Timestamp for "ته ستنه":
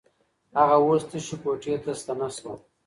1.83-2.27